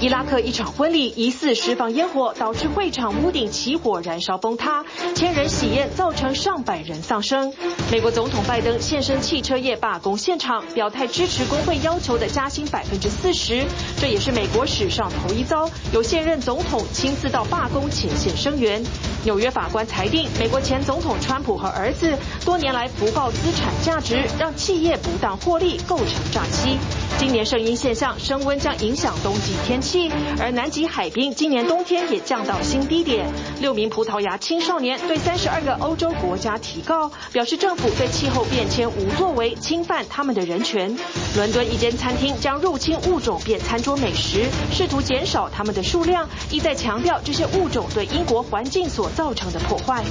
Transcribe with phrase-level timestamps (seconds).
[0.00, 4.82] 伊拉克一场婚礼疑似释放烟火，导致会场屋顶起火燃烧崩塌，
[5.14, 7.52] 千人喜宴造成上百人丧生。
[7.92, 13.66] 美国总统拜登现身汽车业罢工现场，表态支持工会要求的加薪百分之四十，
[13.98, 18.82] 这也是美国史上头一遭有现任总统亲自到罢工前线声援。
[19.24, 26.78] 纽约法官裁定，美国前总统川普和儿子多年来不报资产价值，让企业不当获利，构成诈欺。
[27.18, 33.26] 今年圣婴现象升温将影响冬季天气，而南极海冰今年冬天也降到新低点。
[33.60, 40.96] 六名葡萄牙青少年对三十二个欧洲国家提告，表示政府对气候变迁无作为，侵犯他们的人权。
[41.36, 50.04] 伦敦一间餐厅将入侵物种变餐桌美食，试图减少它们的数量，意在强调这些物种对英国环境所造成的破坏。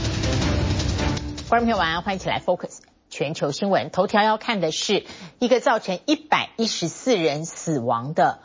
[1.50, 2.80] 观众朋友晚安，欢迎起来 Focus。
[3.10, 5.04] 全球新闻头条要看的是
[5.40, 8.40] 一个造成一百一十四人死亡的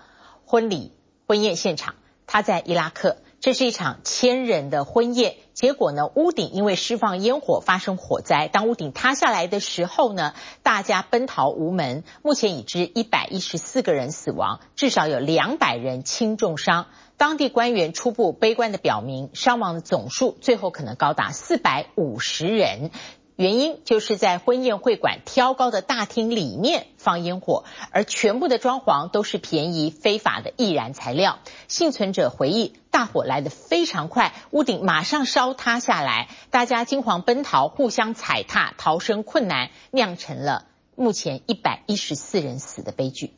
[0.47, 0.93] 婚礼
[1.27, 22.91] 婚宴现场，它在伊拉克，这是一场千人的婚宴，结果呢，屋顶因为释放烟火发生火灾，当屋顶塌下来的时候呢，大家奔逃无门，目前已知一百一十四个人死亡，至少有两百人轻重伤，当地官员初步悲观的表明，伤亡的总数最后可能高达四百五十人。
[23.37, 31.41] 原因就是在婚宴会馆挑高的大厅里面放烟火，而全部的装潢都是便宜非法的易燃材料。
[31.67, 43.34] 幸存者回忆，大火来得非常快，屋顶马上烧塌下来，大家惊慌奔逃，互相踩踏，逃生困难，酿成了目前一百一十四人死的悲剧。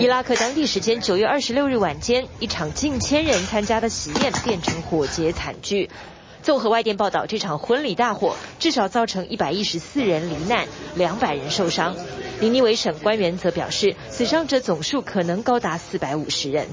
[0.00, 5.90] 伊拉克当地时间九月二十六日晚间，一场近千人参加的喜宴变成火劫惨剧。
[6.42, 11.94] 综合外电报道，这场婚礼大火至少造成一百一十四人罹难，两百人受伤。
[12.40, 16.68] 尼尼维省官员则表示，死伤者总数可能高达四百五十人。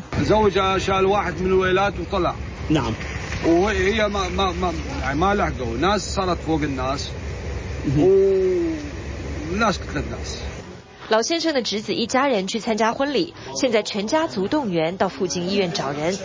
[11.13, 16.17] 老先生的侄子一家人去参加婚礼，现在全家族动员到附近医院找人。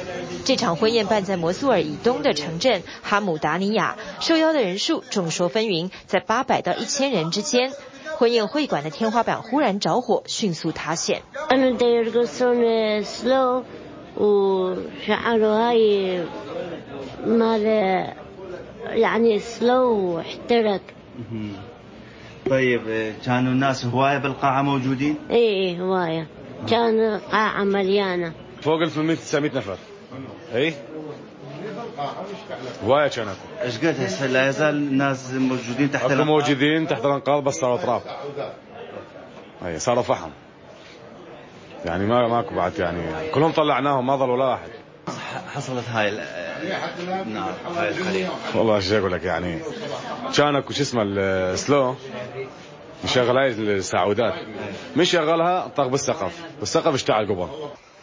[0.46, 7.70] 这场婚宴办在摩苏尔以东的城镇哈姆达尼亚，受邀的人数众说纷纭，在八百到一千人之间。
[8.16, 11.20] 婚宴会馆的天花板忽然着火，迅速塌陷。
[22.50, 26.26] طيب كانوا الناس هواية بالقاعة موجودين؟ اي اي هواية.
[26.68, 28.32] كان القاعة مليانة.
[28.62, 29.76] فوق ال 800 900 نفر.
[30.54, 30.74] إي؟
[32.84, 33.62] هواية كان أكو.
[33.62, 38.02] إيش قد هسه لا يزال الناس موجودين تحت الأنقاض؟ موجودين تحت الأنقاض بس صاروا اطراف
[39.66, 40.30] إي صاروا فحم.
[41.84, 44.68] يعني ما ماكو بعد يعني كلهم طلعناهم ما ظل ولا واحد.
[45.54, 46.08] حصلت هاي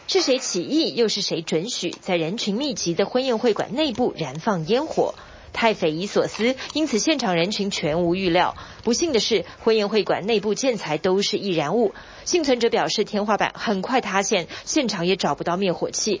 [0.08, 5.14] 是谁起义，又是谁准许在人群密集的婚宴会馆内部燃放烟火？
[5.52, 8.54] 太匪夷所思，因此现场人群全无预料。
[8.84, 11.94] 不幸的是，婚宴会馆内部建材都是易燃物。
[12.26, 16.20] 幸存者表示，天花板很快塌陷，现场也找不到灭火器，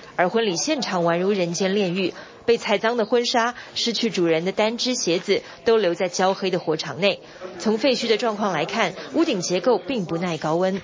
[0.15, 2.13] 而婚礼现场宛如人间炼狱。
[2.43, 7.19] 被踩脏的婚纱、失去主人的单只鞋子，都留在焦黑的火场内。
[7.59, 10.81] 从废墟的状况来看，屋顶结构并不耐高温。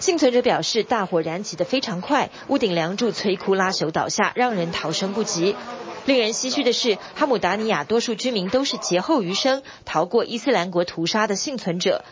[0.00, 5.54] 幸存者表示，大火燃起得非常快，屋顶梁柱摧枯拉朽倒下，让人逃生不及。
[6.04, 12.04] 令人唏嘘的是，哈姆达尼亚多数居民都是劫后余生，逃过伊斯兰国屠杀的幸存者。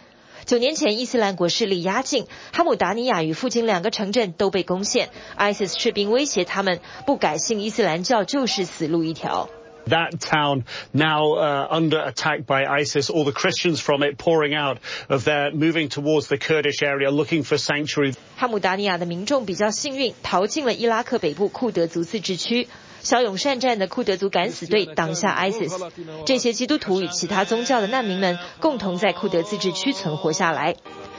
[0.45, 9.49] 九年前，伊斯兰国势力压境，哈姆达尼亚与附近两个城镇都被攻陷，ISIS 士兵威胁他们，不改信伊斯兰教就是死路一条。
[9.89, 14.79] That town now uh, under attack by ISIS, all the Christians from it pouring out
[15.09, 18.15] of there, moving towards the Kurdish area, looking for sanctuary.
[18.37, 22.67] 哈姆达尼亚的民众比较幸运，逃进了伊拉克北部库德族自治区。
[23.03, 25.91] 骁勇善战的库德族敢死队挡下 ISIS，
[26.25, 30.75] 这些基督徒与其他宗教的难民们共同在库德自治区存活下来。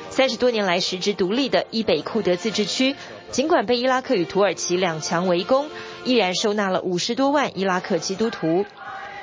[0.09, 2.95] 三十多年来实质独立的伊北库德自治区，
[3.29, 5.67] 尽管被伊拉克与土耳其两强围攻，
[6.07, 8.65] 依然收纳了五十多万伊拉克基督徒。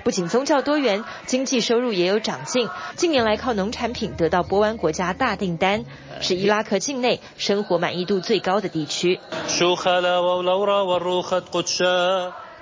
[0.04, 2.68] 不仅宗教多元，经济收入也有长进。
[2.94, 5.86] 近年来靠农产品得到波湾国家大订单，
[6.20, 9.18] 是伊拉克境内生活满意度最高的地区。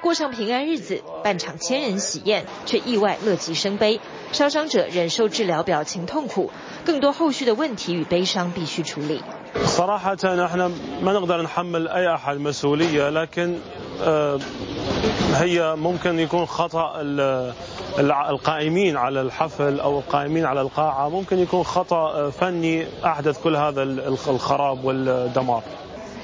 [0.01, 4.01] 过上平安日子，办场千人喜宴，却意外乐极生悲。
[4.31, 6.53] 烧伤者忍受治疗，表情痛苦，
[6.85, 9.21] 更多后续的问题与悲伤必须处理。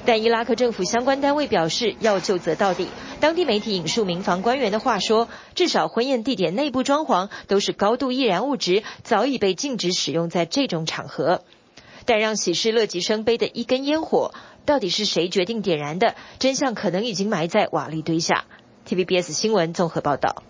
[0.05, 2.89] 但伊拉克政府相关单位表示，要究责到底。
[3.21, 11.43] 当地媒体引述民防官员的话说，至少婚宴地点内部装潢都是高度易燃物质，早已被禁止使用在这种场合。
[12.07, 14.33] 但让喜事乐极生悲的一根烟火，
[14.69, 16.15] 到底是谁决定点燃的？
[16.39, 18.45] 真相可能已经埋在瓦砾堆下。
[18.87, 20.43] TVBS 新闻综合报道。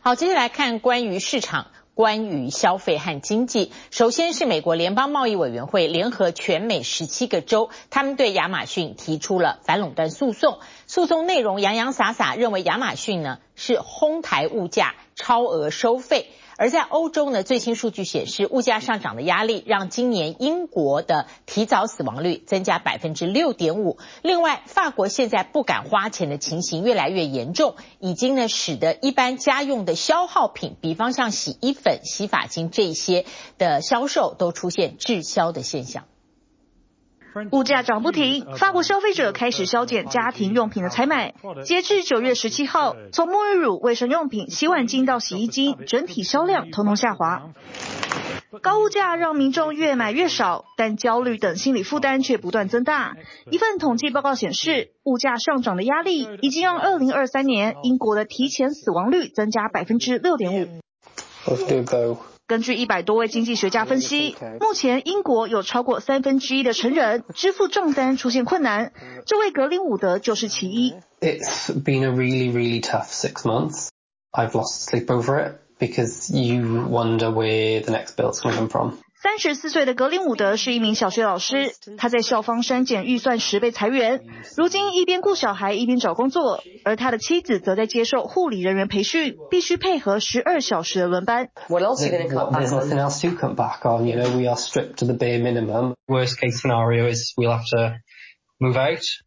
[0.00, 1.66] 好，接下来看关于市场。
[1.94, 16.30] 关于消费和经济，首先是美国联邦贸易委员会联合全美十七个州，他们对亚马逊提出了反垄断诉讼，诉讼内容洋洋洒洒，认为亚马逊呢是哄抬物价、超额收费。
[16.62, 23.98] 而在欧洲呢，最新数据显示，物价上涨的压力让今年英国的提早死亡率增加百分之六点五。
[24.22, 33.24] 另外，法国现在不敢花钱的情形越来越严重，已经呢使得一般家用的消耗品，比方像洗衣粉、洗发精这些
[33.58, 36.04] 的销售都出现滞销的现象。
[37.50, 41.34] 物价涨不停，法国消费者开始削减家庭用品的采买。
[41.64, 47.50] 截至九月十七号，从沐浴乳、卫生用品、洗碗巾到洗衣精，整体销量通通下滑。
[48.60, 53.16] 高物价让民众越买越少，但焦虑等心理负担却不断增大。
[53.50, 60.68] 一份统计报告显示，物价上涨的压力已经让二零二三年英国的提前死亡率增加百分之六点五。
[62.46, 68.92] 根据一百多位经济学家分析，目前英国有超过三分之一的成人支付账单出现困难。
[69.26, 70.94] 这位格林伍德就是其一。
[71.20, 73.88] It's been a really, really tough six months.
[74.32, 78.68] I've lost sleep over it because you wonder where the next bill's going to come
[78.68, 78.98] from.
[79.22, 84.20] 三十四岁的格林伍德是一名小学老师，他在校方删减预算时被裁员，
[84.56, 91.50] 如今一边顾小孩一边找工作，而他的妻子则在接受护理人员培训，必须配合十二小时的轮班。
[91.68, 92.66] What else are you going to cut back?
[92.66, 94.08] There's nothing else to cut back on.
[94.08, 95.94] You know, we are stripped to the bare minimum.
[96.08, 98.00] Worst case scenario is we'll have to move out.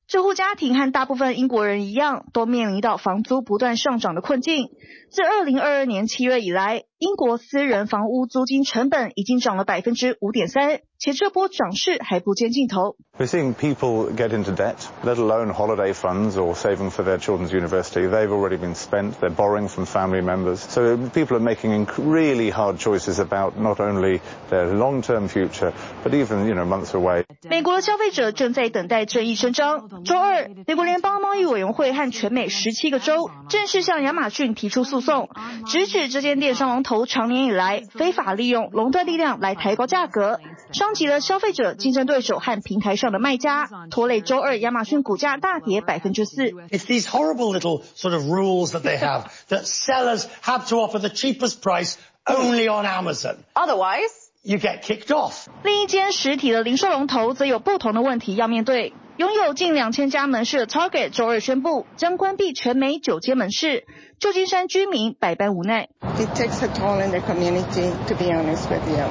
[0.07, 4.69] 这户家庭和大部分英国人一样，都面临到房租不断上涨的困境。
[5.09, 12.95] 自二零二二年七月以来，英国私人房屋租金成本已经涨了百分之五点三，且这波涨势还不见尽头。
[13.19, 18.07] We're seeing people get into debt, let alone holiday funds or saving for their children's university.
[18.07, 19.13] They've already been spent.
[19.21, 20.61] They're borrowing from family members.
[20.67, 24.19] So people are making really hard choices about not only
[24.49, 25.73] their long-term future,
[26.03, 27.23] but even, you know, months away.
[27.47, 30.03] 美国的消费者正在等待正义伸张。
[30.03, 35.29] 周二，美国联邦贸易委员会和全美十七个州正式向亚马逊提出诉讼，
[35.67, 40.39] 直指这间电商龙头长年以来非法利用垄断力量来抬高价格，
[40.73, 46.50] 伤及了消费者、竞争对手和平台上的卖家，拖累周二亚马逊股价大跌百分之四。
[46.70, 51.08] It's these horrible little sort of rules that they have that sellers have to offer the
[51.08, 51.94] cheapest price
[52.26, 53.36] only on Amazon.
[53.54, 54.10] Otherwise,
[54.42, 55.46] you get kicked off.
[55.62, 58.92] 另一间实体的零售龙头则有不同的问题要面对。
[59.17, 63.85] 拥有近两千家门市的 Target 周二宣布将关闭全美九间门市，
[64.19, 65.87] 旧金山居民百般无奈。
[66.17, 69.05] It takes a toll in the community, to be honest with you.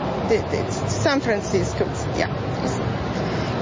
[0.88, 1.86] San Francisco,
[2.18, 2.28] yeah,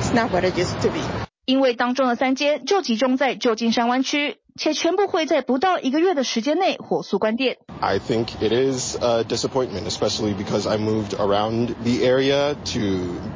[0.00, 0.98] it's not what it used to be.
[1.44, 4.38] 因为当中的三间就集中在旧金山湾区。
[4.55, 7.57] 且全部会在不到一个月的时间内火速关店。
[7.79, 12.79] I think it is a disappointment, especially because I moved around the area to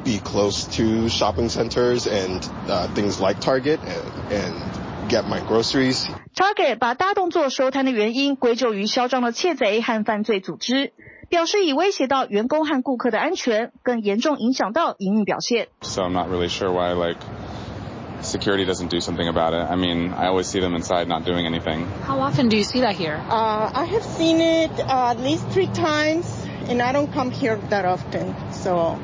[0.04, 2.42] be close to shopping centers and
[2.96, 3.80] things like Target
[4.32, 4.54] and
[5.10, 6.08] get my groceries.
[6.34, 10.94] Target 把大动作收摊的原因归咎于嚣张的窃贼和犯罪组织，
[11.30, 15.68] 表示已威胁到员工和顾客的安全，更严重影响到营运表现。
[15.82, 17.20] So I'm not really sure why like
[18.26, 19.62] security doesn't do something about it.
[19.62, 21.86] I mean, I always see them inside not doing anything.
[22.04, 23.16] How often do you see that here?
[23.30, 26.26] Uh, I have seen it uh, at least three times,
[26.68, 29.00] and I don't come here that often, so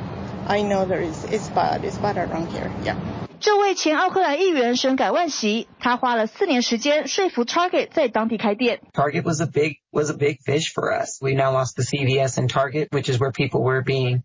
[0.48, 1.84] I know there is it's bad.
[1.84, 2.72] It's bad around here.
[2.84, 2.96] Yeah.
[3.40, 8.82] 这位前奥克兰议员深感惋惜，他花了四年时间说服 Target 在当地开店。
[8.94, 11.20] Target was a big was a big fish for us.
[11.22, 14.24] We now lost the CVS and Target, which is where people were being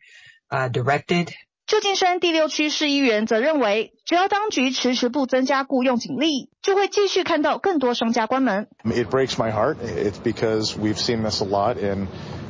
[0.50, 1.34] uh, directed.
[1.66, 8.68] 旧金山第六区市议员则认为，只要当局迟迟不增加雇用警力，就会继续看到更多商家关门。
[8.84, 9.76] It breaks my heart.
[9.82, 12.08] It's because we've seen this a lot in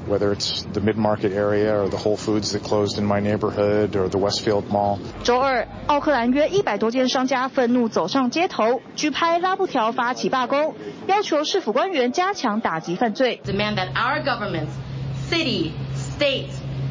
[0.09, 4.09] whether it's the mid-market area or the Whole Foods that closed in my neighborhood or
[4.09, 4.99] the Westfield Mall.
[5.23, 10.75] 周二，奥克兰约一百多间商家愤怒走上街头，举牌拉布条发起罢工，
[11.07, 13.41] 要求市府官员加强打击犯罪。
[13.45, 14.73] Demand that our governments,
[15.31, 16.49] city, state,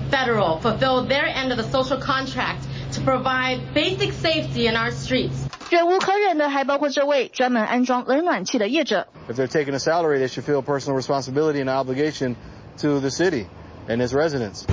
[0.10, 2.63] federal, fulfill their end of the social contract
[2.94, 5.48] to provide basic safety in our streets.
[5.70, 9.08] 忍无可忍的还包括这位专门安装冷暖气的业者。
[9.30, 12.36] If they're taking a salary, they should feel personal responsibility and obligation
[12.82, 13.46] to the city
[13.88, 14.66] and its residents.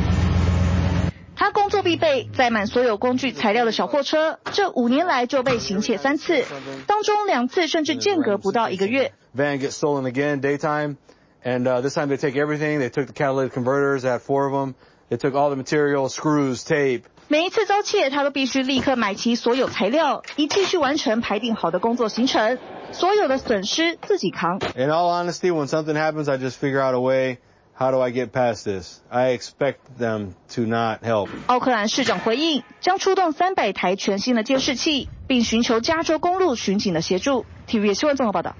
[1.36, 6.44] 他工作必备载满所有工具材料的小货车，这五年来就被行窃三次，
[6.88, 9.12] 当中两次甚至间隔不到一个月。
[9.36, 10.96] Van gets stolen again daytime,
[11.44, 12.80] and uh, this time they take everything.
[12.80, 14.02] They took the catalytic converters.
[14.02, 14.74] They had four of them.
[15.13, 17.03] They took all the material, screws, tape.
[17.27, 22.57] 每一次遭窃，他都必须立刻买齐所有材料，以继续完成排定好的工作行程。
[22.91, 24.57] 所有的损失自己扛。
[24.75, 27.37] In all honesty, when something happens, I just figure out a way.
[27.75, 29.01] How do I get past this?
[29.07, 31.29] I expect them to not help.
[31.45, 37.45] 奥克兰市长回应，将出动三百台全新的监视器，并寻求加州公路巡警的协助。
[37.67, 38.55] TVBS 新闻综合报道。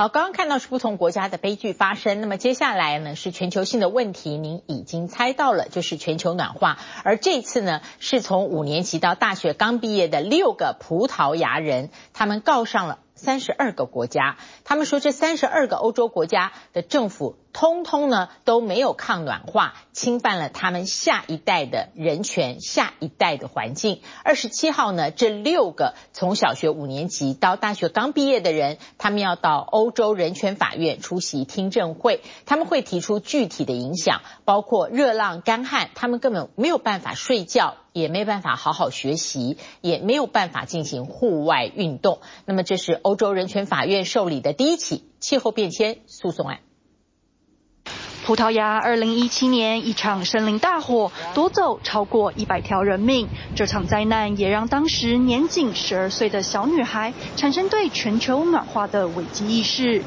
[0.00, 6.78] 好，刚刚看到是不同国家的悲剧发生，那么接下来呢是全球性的问题，您已经猜到了，就是全球暖化。
[7.02, 17.34] 而这次呢，是从五年级到大学刚毕业的六个葡萄牙人，他们告上了三十二个国家，他们说这三十二个欧洲国家的政府。
[17.52, 24.00] 通通呢都没有抗暖化，侵犯了他们下一代的人权、下一代的环境。
[24.22, 42.20] 二十七号呢，这六个从小学五年级到大学刚毕业的人，他们要到欧洲人权法院出席听证会，他们会提出具体的影响，包括热浪、干旱，他们根本没有办法睡觉，也没办法好好学习，也没有办法进行户外运动。
[42.44, 46.60] 那么，这是欧洲人权法院受理的第一起气候变迁诉讼案。
[48.28, 60.02] 葡萄牙二零一七年一场森林大火夺走超过一百条人命，这场灾难也让当时年仅十二岁的小女孩产生对全球暖化的危机意识。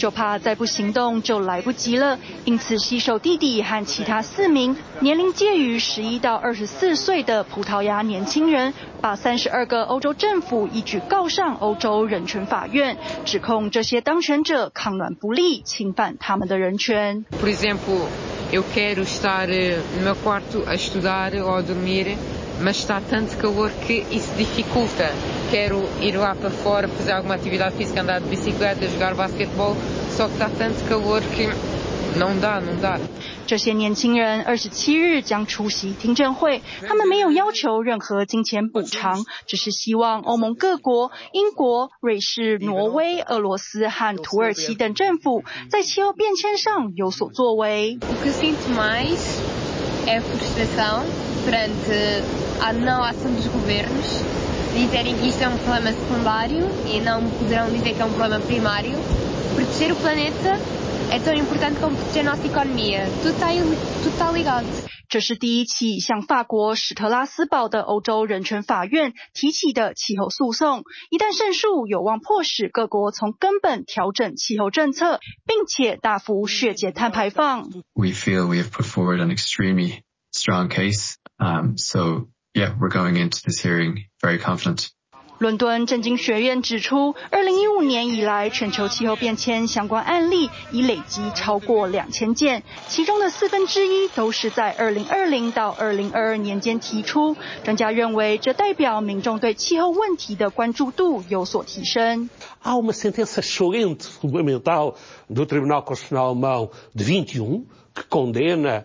[0.00, 17.26] 就怕再不行动就来不及了，因此携手弟弟和其他四名年龄介于十一到二十四岁的葡萄牙年轻人，把三十二个欧洲政府一举告上欧洲人权法院，指控这些当权者抗暖不力，侵犯他们的人权。
[33.46, 47.98] 这些年轻人二十七日将出席听证会，他们没有要求任何金钱补偿，只是希望欧盟各国、英国、瑞士、挪威、俄罗斯和土耳其等政府在气候变迁上有所作为。
[65.08, 77.70] 这是第一起向法国史特拉斯堡的欧洲人权法院提起的气候诉讼，一旦胜诉，有望迫使各国从根本调整气候政策，并且大幅削减碳排放。
[77.92, 80.02] We feel we have put forward an extremely
[80.32, 84.88] strong case, um, so yeah, we're going into this hearing very confident.
[85.38, 97.38] 伦敦政经学院指出，二零一五年以来，全球气候变迁相关案例已累积超过两千件，其中的四分之一都是在二零二零到二零二二年间提出。
[97.64, 102.28] 专家认为，这代表民众对气候问题的关注度有所提升。
[102.62, 108.84] Há uma sentença excelente fundamental do Tribunal Constitucional Alemão de 21 que condena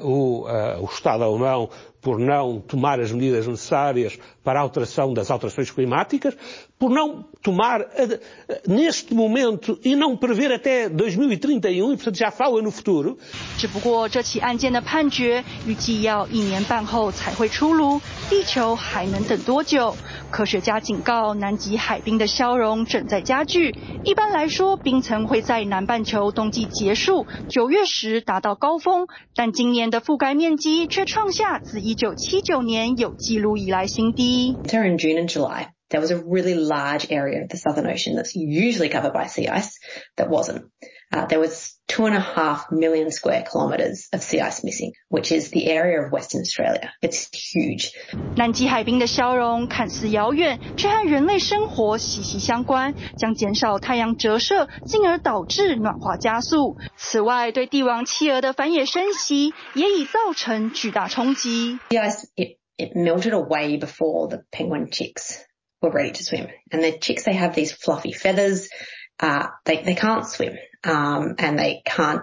[0.00, 0.46] o
[0.80, 1.68] o Estado alemão
[2.00, 6.36] por não tomar as medidas necessárias para a alteração das alterações climáticas,
[6.80, 7.86] por não tomar
[8.66, 13.18] neste momento e não prever até 2031 e portanto já fala no futuro。
[13.58, 19.94] 只不过这起案件的判决预计要一年半后才会出炉，地球还能等多久？
[20.30, 23.74] 科学家警告，南极海冰的消融正在加剧。
[24.02, 34.56] 一般来说，冰层会在南半球冬季结束九月时达到高峰，但今年的覆盖面积却创下自一九七九年有记录以来新低。
[34.64, 35.72] During June and July.
[35.89, 39.47] There was a really large area of the Southern Ocean that's usually covered by sea
[39.47, 39.77] ice
[40.17, 40.65] that wasn't.
[41.13, 45.31] Uh, there was two and a half million square kilometers of sea ice missing, which
[45.31, 46.91] is the area of Western Australia.
[47.01, 47.91] It's huge.
[48.35, 56.77] 南极海冰的消融看似遥远，却和人类生活息息相关，将减少太阳折射，进而导致暖化加速。
[56.97, 61.77] 此外，对帝王企鹅的繁衍生息也已造成巨大冲击。
[61.89, 65.45] The ice, it, it melted away before the penguin chicks
[65.80, 66.48] were ready to swim.
[66.70, 68.68] And the chicks, they have these fluffy feathers.
[69.18, 72.22] Uh, they, they can't swim, um, and they can't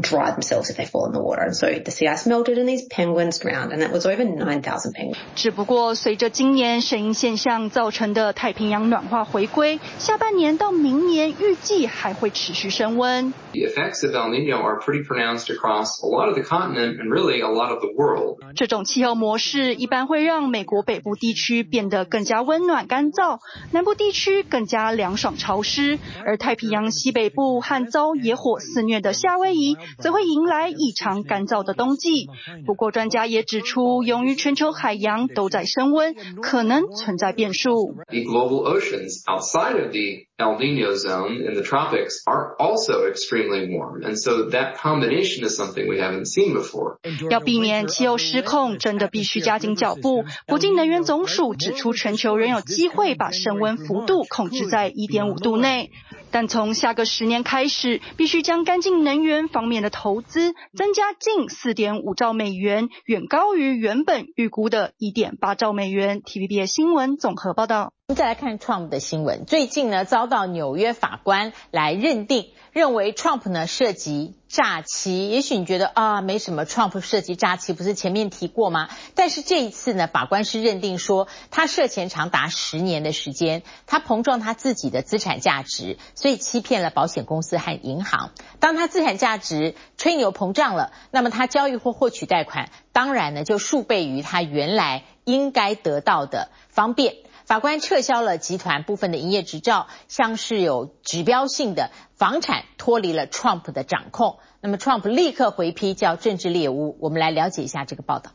[0.00, 1.42] dry themselves if they fall in the water.
[1.42, 4.92] And so the sea ice melted and these penguins drowned and that was over 9,000
[4.92, 5.16] penguins.
[5.34, 13.32] 只不过随着今年圣婴现象造成的太平洋暖化回归，下半年到明年预计还会持续升温。
[13.52, 17.40] The effects of El Nino are pretty pronounced across a lot of the continent and really
[17.40, 18.38] a lot of the world.
[18.56, 23.38] 这种气候模式一般会让美国北部地区变得更加温暖干燥，
[23.70, 29.76] 南部地区更加凉爽潮湿，而太平洋西北部和遭野火肆虐的夏威夷。
[29.98, 32.28] 则会迎来异常干燥的冬季。
[32.66, 37.94] 不过，专家也指出，由于全球海洋都在升温，可能存在变数。
[38.08, 44.02] The global oceans outside of the El Nino zone in the tropics are also extremely warm,
[44.02, 46.98] and so that combination is something we haven't seen before.
[47.30, 50.24] 要避免气候失控，真的必须加紧脚步。
[50.48, 55.92] 国际能源总署指出，全球仍有机会把升温幅度控制在一点五度内，
[56.32, 66.22] 但从下个十年开始，必须将干净能源方面的投资增加近四点五兆美元，远高于原本预估的一点八兆美元。
[66.22, 67.92] TVBS 新闻综合报道。
[68.06, 75.30] 我们再来看 Trump 的新闻，最近呢遭到纽约法官来认定，认为 Trump 呢涉及诈欺。
[75.30, 78.90] 也许你觉得啊没什么，Trump 涉及诈欺不是前面提过吗？
[79.14, 88.32] 但是这一次呢，法官是认定说他涉嫌长达十年的时间，他膨胀他自己的资产价值，所以欺骗了保险公司和银行。
[88.60, 97.14] 当他资产价值吹牛膨胀了，那么他交易或获取贷款，当然呢就数倍于他原来应该得到的方便。
[97.44, 104.38] 法官撤销了集团部分的营业执照，像是有指标性的房产脱离了 Trump 的掌控。
[104.60, 106.96] 那么 Trump 立刻回批叫政治猎巫。
[107.00, 108.32] 我们来了解一下这个报道。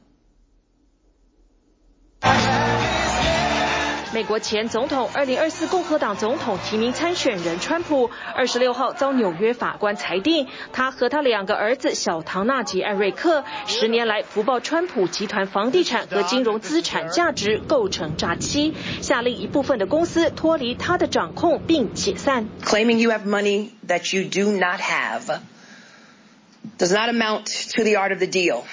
[4.11, 22.47] 美国前总统、二零二四共和党总统提名参选人川普，二十六号遭纽约法官裁定，他和他两个儿子小唐纳及艾瑞克，十年来福报川普集团房地产和金融资产价值构成诈欺，下令一部分的公司脱离他的掌控并解散。
[22.63, 25.39] Claiming you have money that you do not have
[26.79, 27.45] does not amount
[27.75, 28.63] to the art of the deal.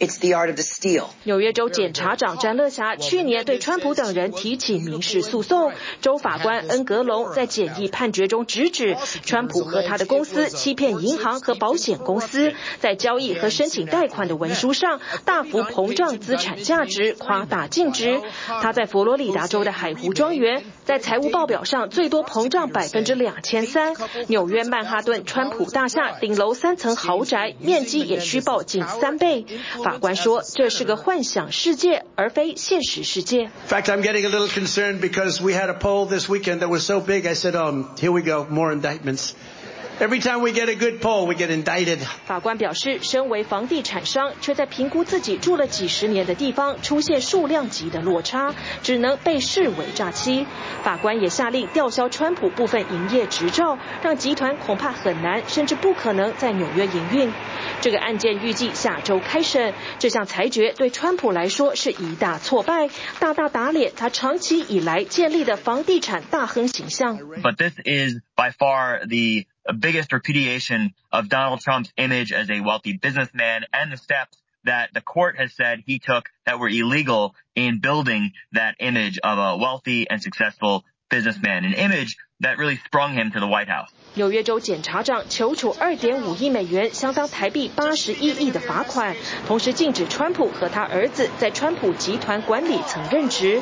[0.00, 1.06] It's the art of the steal.
[1.24, 18.20] 纽约州检察长詹乐霞去年对川普等人提起民事诉讼，州法官恩格隆在简易判决中直指，川普和他的公司欺骗银行和保险公司，在交易和申请贷款的文书上大幅膨胀资产价值，夸大净值。
[18.46, 23.96] 他在佛罗里达州的海湖庄园，在财务报表上最多膨胀百分之两千三。
[24.28, 29.44] 纽约曼哈顿川普大厦顶楼三层豪宅面积也虚报近三倍。
[29.87, 36.69] 法官说：“这是个幻想世界，而非现实世界。” In fact, I'm getting a little concerned because we had a poll this weekend that
[36.69, 37.25] was so big.
[37.25, 39.33] I said, "Um, here we go, more indictments."
[40.00, 41.98] Every time we get a good poll, we get indicted.
[42.24, 50.46] 法官表示，身为房地产商，却在评估自己住了几十年的地方出现数量级的落差，只能被视为诈欺。
[50.84, 57.32] 法官也下令吊销川普部分营业执照，让集团恐怕很难，甚至不可能在纽约营运。
[57.80, 59.74] 这个案件预计下周开审。
[59.98, 67.18] 这项裁决对川普来说是一大挫败，大大打脸他长期以来建立的房地产大亨形象。
[67.18, 73.64] But this is by far the biggest repudiation of Donald Trump's image as a wealthy businessman
[73.72, 78.32] and the steps that the court has said he took that were illegal in building
[78.52, 83.40] that image of a wealthy and successful businessman, an image that really sprung him to
[83.40, 83.90] the White House.
[84.18, 89.14] 纽约州检察长求处二点五亿美元，相当台币八十一亿的罚款，
[89.46, 93.60] 同时禁止川普和他儿子在川普集团管理层任职。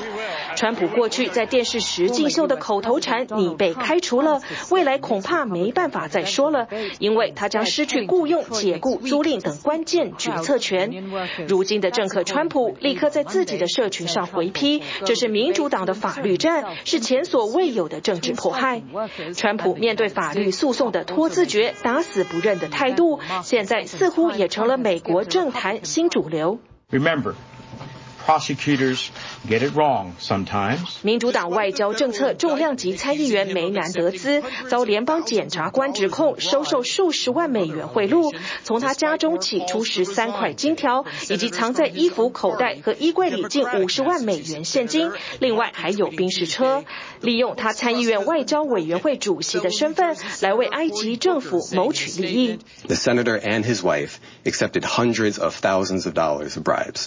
[0.56, 4.40] 川普过去在电视实境秀的口头禅“你被开除了”，
[4.72, 6.66] 未来恐怕没办法再说了，
[6.98, 11.04] 因为他将失去雇佣、解雇、租赁等关键决策权。
[11.46, 18.82] 如今的政客川普立刻在自己的社群上回批，这是民主党的法律战，是前所未有的政治迫害。
[19.34, 26.58] 川普面对法律诉讼的拖字诀、打死不认的态度，现在似乎也成了美国政坛新主流。
[26.90, 27.34] Remember.
[28.26, 29.10] Prosecutors
[29.48, 30.80] get it wrong sometimes.
[31.02, 38.34] 民主党外交政策重量级参议员梅南德兹遭联邦检察官指控收受数十万美元贿赂，
[38.64, 46.84] 从他家中起出十三块金条，以及藏在衣服口袋和衣柜里近五十万美元现金，另外还有宾士车，
[47.20, 52.58] 利用他参议院外交委员会主席的身份来为埃及政府谋取利益。
[52.88, 57.06] The senator and his wife accepted hundreds of thousands of dollars of bribes.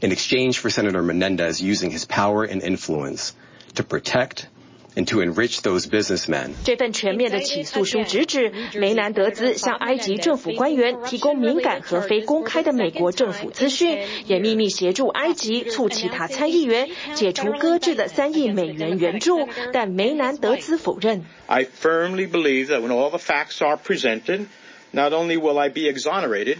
[0.00, 3.32] In exchange for Senator Menendez using his power and influence
[3.74, 4.48] to protect
[4.94, 6.52] and to enrich those businessmen.
[6.64, 21.24] 这份全面的起诉书直指梅南德兹向埃及政府官员提供敏感和非公开的美国政府资讯，也秘密协助埃及促其他参议员解除搁置的三亿美元援助，但梅南德兹否认。
[21.46, 24.46] I firmly believe that when all the facts are presented,
[24.90, 26.58] not only will I be exonerated,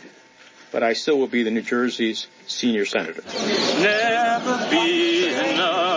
[0.71, 3.23] but I still will be the New Jersey's senior senator.
[3.81, 5.96] Never be enough.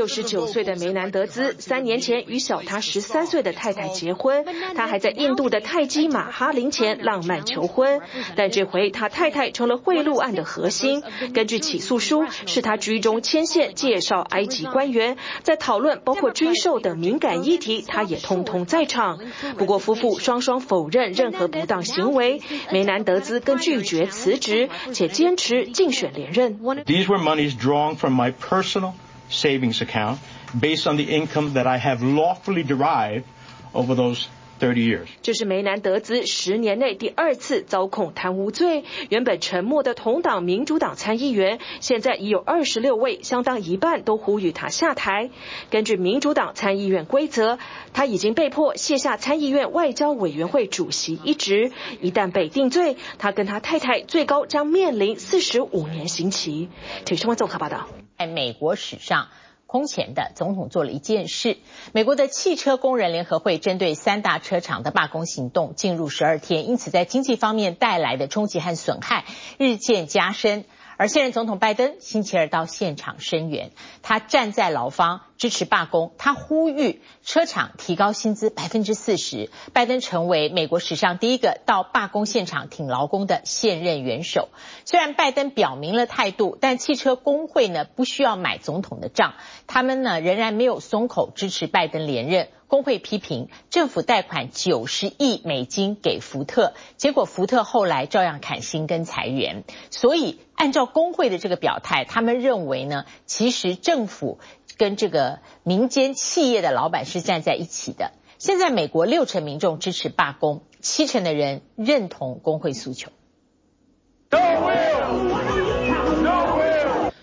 [0.00, 8.00] 六十九岁的梅南德兹三年前与小他十三岁的太太结婚，他还在印度的泰姬玛哈陵前浪漫求婚，
[8.34, 11.02] 但这回他太太成了贿赂案的核心。
[11.34, 19.20] 根据起诉书，是他居中牵线介绍埃及官员，在讨论包括军售等敏感议题，他也通通在场。
[19.58, 22.40] 不过夫妇双双否认任何不当行为，
[22.72, 26.58] 梅南德兹更拒绝辞职，且坚持竞选连任。
[26.86, 28.92] These were monies drawn from my personal
[29.30, 30.18] savings account
[30.60, 33.24] based on the income that I have lawfully derived
[33.72, 34.26] over those
[34.58, 35.06] 30 years.
[35.22, 38.84] 这是梅南德兹十年内第二次遭控贪污罪。
[39.08, 45.30] 原本沉默的同党民主党参议员，现在已有二十六位，相当一半都呼吁他下台。
[45.70, 47.58] 根据民主党参议院规则，
[47.94, 51.72] 他已经被迫卸下参议院外交委员会主席一职。
[52.02, 56.68] 一旦被定罪，他跟他太太最高将面临四十五年刑期。
[57.06, 57.88] 体育新闻综合报道。
[58.20, 59.28] 在美国史上
[59.66, 61.56] 空前的总统做了一件事，
[61.92, 69.24] 美国的汽车工人联合会针对三大车厂的罢工行动进入十二天，因此在经济方面带来的冲击和损害
[69.56, 70.66] 日渐加深。
[70.98, 73.70] 而现任总统拜登星期二到现场声援，
[74.02, 79.48] 他站在劳方支持罢工，他呼吁车厂提高薪资百分之四十。
[79.72, 84.50] 拜登成为美国史上第一个到罢工现场挺劳工的现任元首。
[84.84, 89.32] 虽然拜登表明了态度，但汽车工会呢不需要买总统的账，
[89.66, 92.48] 他们呢仍然没有松口支持拜登连任。
[92.66, 99.64] 工会批评政府贷款九十亿美金给福特，结果福特后来照样砍薪跟裁员。
[99.90, 104.38] 所以按照工会的这个表态，他们认为呢，其实政府
[104.80, 108.12] 跟这个民间企业的老板是站在一起的。
[108.38, 113.10] 现在美国六成民众支持罢工，七成的人认同工会诉求。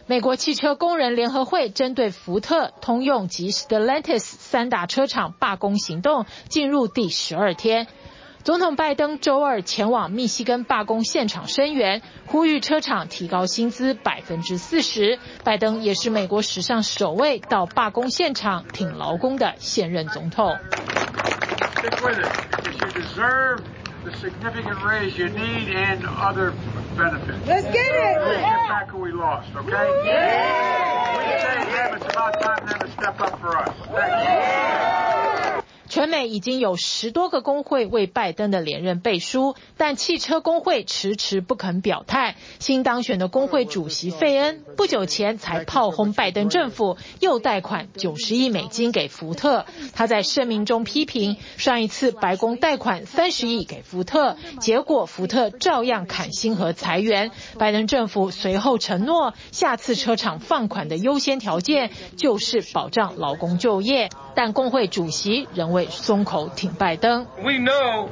[0.06, 7.88] 美国汽车工人联合会针对福特、通用及 Stellantis 三大车厂罢工行动进入第十二天。
[8.48, 15.20] 总统拜登周二前往密西根罢工现场声援，呼吁车厂提高薪资百分之四十。
[15.44, 20.58] 拜登也是美国史上首位到罢工现场挺劳工的现任总统。
[24.06, 26.54] The significant raise you need and other
[26.96, 27.46] benefits.
[27.46, 28.18] Let's get it.
[28.22, 29.92] Let's get back what we lost, okay?
[30.06, 31.18] Yeah.
[31.18, 33.76] We say, yeah, it's about time them to step up for us.
[33.92, 34.87] Thank you.
[35.98, 42.36] 全美已经有十多个工会为拜登的连任背书，但汽车工会迟迟不肯表态。
[42.60, 49.66] 新当选的工会主席费恩不久前才炮轰拜登政府，又贷款九十亿美金给福特。
[49.96, 57.32] 他在声明中批评上一次白宫贷款三十亿给福特，结果福特照样砍薪和裁员。
[57.58, 64.12] 拜登政府随后承诺，下次车厂放款的优先条件就是保障劳工就业。
[64.36, 67.27] 但工会主席仍未松口挺拜登。
[67.42, 68.09] We know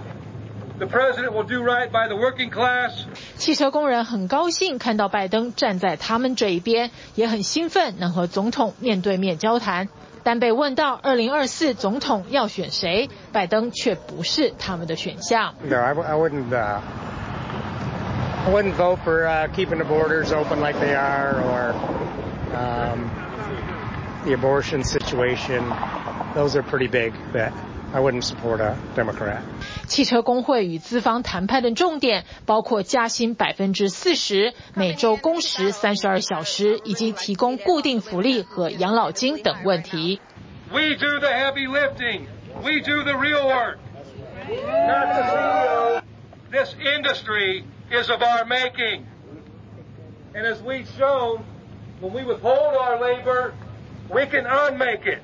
[0.79, 3.05] the president will do right by the working class.
[3.37, 9.89] 汽车工人很高兴看到拜登站在他们这一边，也很兴奋能和总统面对面交谈。
[10.23, 15.55] 但被问到二零二四总统要选谁，拜登却不是他们的选项。
[15.65, 16.53] No, I, I wouldn't.
[16.53, 16.81] Uh,
[18.43, 21.75] I wouldn't vote for uh, keeping the borders open like they are, or
[22.55, 23.11] um,
[24.25, 25.63] the abortion situation.
[26.35, 27.13] Those are pretty big.
[27.33, 27.53] That
[27.93, 29.43] I wouldn't support a Democrat.
[29.87, 40.21] 汽车工会与资方谈判的重点包括加薪百分之四十、每周工时三十二小时，以及提供固定福利和养老金等问题。
[40.73, 42.27] We do the heavy lifting.
[42.63, 43.79] We do the real work.
[44.49, 46.03] Not the CEO.
[46.53, 49.07] This industry is of our making.
[50.33, 51.43] And as we've shown,
[52.01, 53.53] when we withhold our labor,
[54.09, 55.23] we can unmake it.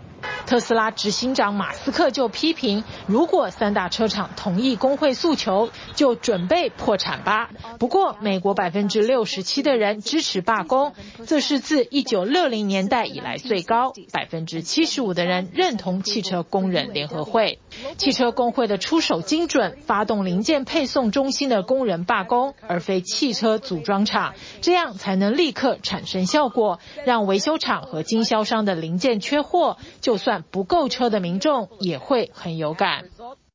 [0.52, 7.52] 特斯拉执行长马斯克就批评，如果三大车厂同意工会诉求，就准备破产吧。
[7.80, 10.92] 不过，美国百分之六十七的人支持罢工，
[11.26, 13.94] 这是自一九六零年代以来最高。
[14.12, 17.60] 百分之七十五的人认同汽车工人联合会。
[17.96, 29.78] 汽车工会的出手精准，发动零件配送中心的工人罢工，而非汽车组装厂，这样才能立刻产生效果，让维修厂和经销商的零件缺货。
[30.02, 33.05] 就算 不购车的民众也会很有感。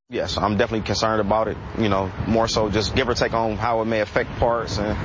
[0.10, 1.58] Yes, I'm definitely concerned about it.
[1.80, 4.96] You know, more so just give or take on how it may affect parts and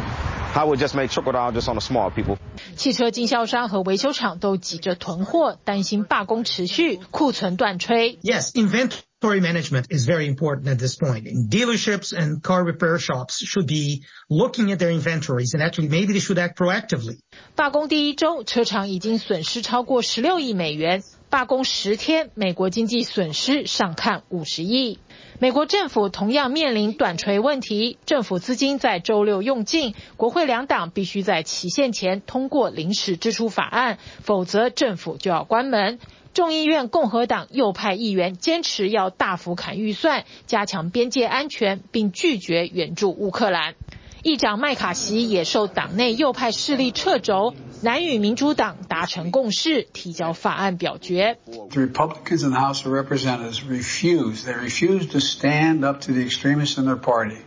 [0.52, 2.38] how it just may trickle down just on the small people.
[2.74, 8.18] 汽车经销商和维修厂都急着囤货，担心罢工持续，库存断炊。
[8.22, 11.24] Yes, inventory management is very important at this point.
[11.50, 16.20] Dealerships and car repair shops should be looking at their inventories and actually maybe they
[16.20, 17.18] should act proactively.
[17.54, 21.04] 罢工第一周，车厂已经损失超过十六亿美元。
[21.31, 24.99] 罢工十天，美国经济损失上看五十亿。
[25.39, 35.99] 美国政府同样面临短锤问题，政府资金在周六用尽，国会两党必须在期限前通过临时支出法案，否则政府就要关门。
[36.33, 43.75] 众议院共和党右派议员坚持要大幅砍预算，加强边界安全，并拒绝援助乌克兰。
[44.23, 51.37] 议长麦卡锡也受党内右派势力掣肘，难与民主党达成共识，提交法案表决。
[51.47, 54.45] The Republicans in the House of Representatives refused.
[54.45, 57.37] They refused to stand up to the extremists in their party.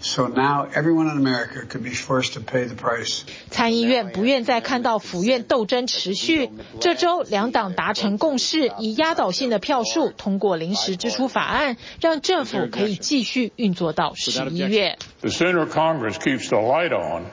[0.00, 3.22] So now everyone in America could be forced to pay the price.
[3.50, 6.50] 参议院不愿再看到府院斗争持续。
[6.80, 14.96] 这周两党达成共识，以压倒性的票数通过临时支出法案，让政府可以继续运作到十一月。
[15.20, 17.26] The sooner Congress keeps the light on,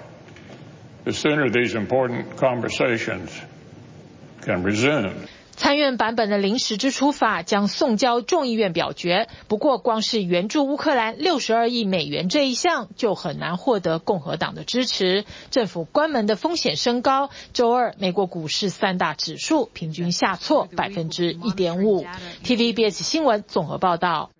[1.03, 3.29] the sooner these important conversations
[4.41, 5.13] can resume.
[5.55, 17.29] 参院版本的临时支出法将送交众议院表决，不过光是援助乌克兰六十二亿美元这一项就很难获得共和党的支持，政府关门的风险升高。
[17.53, 22.05] 周二，美国股市三大指数平均下挫百分之一点五。
[22.43, 24.31] TVBS 新闻综合报道。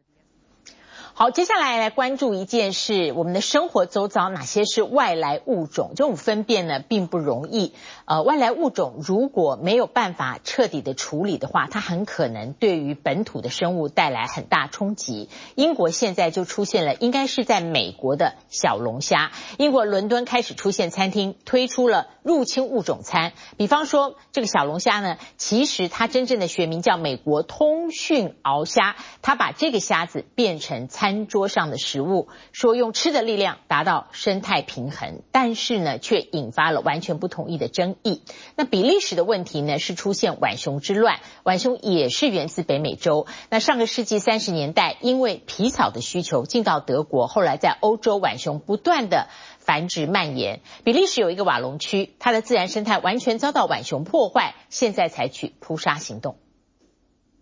[1.17, 5.91] 好，接下来来关注一件事，我们的生活周遭哪些是外来物种？
[5.95, 7.71] 这种分辨呢并不容易。
[8.05, 15.29] 呃，外来物种如果没有办法彻底的处理的话，它很可能对于本土的生物带来很大冲击。
[15.55, 19.31] 英国现在就出现了，应该是在美国的小龙虾。
[19.57, 30.75] 英国伦敦开始出现餐厅推出了入侵物种餐，比方说这个小龙虾呢，其实它真正的学名叫美国通讯螯虾，它把这个虾子变成。
[30.87, 38.21] 餐桌上的食物，说用吃的力量达到生态平衡，但是呢，却引发了完全不同意的争议。
[38.55, 43.27] 那比利时的问题呢，是出现浣熊之乱，浣熊也是源自北美洲。
[43.49, 49.27] 那上个世纪三十年代，因为皮草的需求进到德国，后来在欧洲浣熊不断的
[49.60, 50.62] 繁殖蔓延。
[50.84, 56.38] 比利时有一个瓦隆区，它的自然生态完全遭到浣熊破坏，现在采取扑杀行动。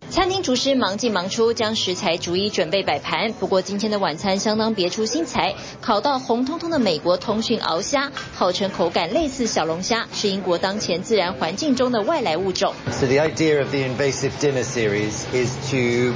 [0.09, 3.31] 餐厅厨师忙进忙出，将食材逐一准备摆盘。
[3.33, 12.73] 不过今天的晚餐相当别出心裁，烤到红彤彤的美国通讯螯虾，号称口感类似小龙虾，是英国当前自然环境中的外来物种。
[12.91, 16.15] So the idea of the invasive dinner series is to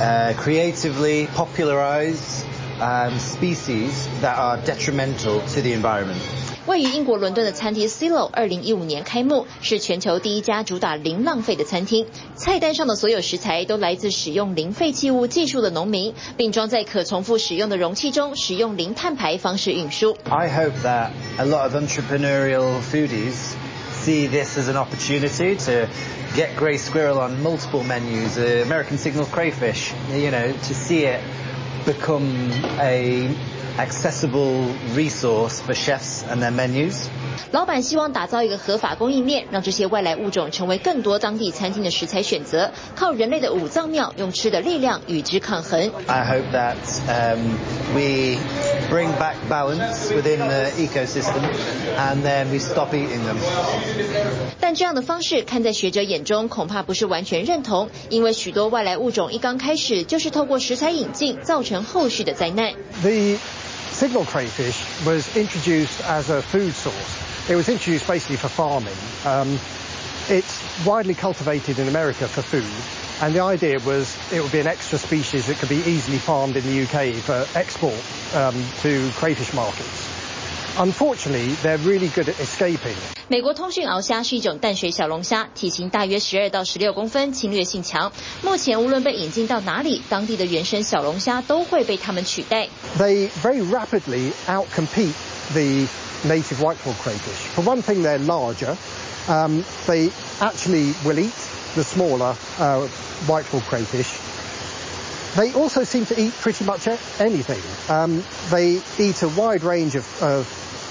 [0.00, 2.44] uh, creatively popularize
[2.80, 6.20] um, species that are detrimental to the environment.
[6.66, 12.06] 位于英国伦敦的餐厅 Silo 二零一五年开幕，是全球第一家主打零浪费的餐厅。
[12.34, 20.16] 菜单上的所有食材都来自使用零废弃物技术的农民，并装在可重复使用的容器中，使用零碳排方式运输。
[20.24, 23.54] I hope that a lot of entrepreneurial foodies
[24.02, 25.88] see this as an opportunity to
[26.34, 31.20] get gray squirrel on multiple menus, American signal crayfish, you know, to see it
[31.84, 33.28] become a
[33.77, 37.07] accessible resource for chefs and their menus.
[37.51, 45.91] 老板希望打造一个合法供应链，让这些外来物种成为更多当地餐厅的食材选择，靠人类的五脏庙用吃的力量与之抗衡。
[46.07, 46.75] I hope that
[47.07, 47.57] um,
[47.93, 48.37] we
[48.89, 51.41] bring back balance within the ecosystem,
[51.97, 53.37] and then we stop eating them.
[54.59, 62.73] 但这样的方式看在学者眼中恐怕不是完全认同，因为许多外来物种一刚开始就是透过食材引进，造成后续的灾难。
[63.01, 63.37] The
[64.01, 67.47] signal crayfish was introduced as a food source.
[67.47, 68.95] It was introduced basically for farming.
[69.23, 69.59] Um,
[70.27, 72.65] it's widely cultivated in America for food,
[73.23, 76.55] and the idea was it would be an extra species that could be easily farmed
[76.57, 80.00] in the UK for export um, to crayfish markets.
[80.78, 82.94] Unfortunately, they're really good at escaping.
[83.28, 88.12] 美国通讯鳌虾是一种淡水小龙虾，体型大约十二到十六公分，侵略性强。
[88.42, 92.68] 目前无论被引进到哪里，当地的原生小龙虾都会被它们取代。
[92.98, 95.12] They very rapidly outcompete
[95.52, 95.88] the
[96.24, 97.48] native whitefall crayfish.
[97.56, 98.76] For one thing, they're larger.
[99.28, 101.32] Um, they actually will eat
[101.74, 102.86] the smaller uh,
[103.26, 104.06] whitefall crayfish.
[105.35, 106.87] They also seem to eat pretty much
[107.19, 107.61] anything.
[107.89, 110.45] Um, they eat a wide range of, of